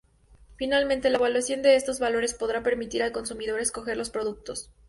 [0.55, 4.71] Finalmente, la evaluación de esos valores podrá permitir al consumidor escoger los productos.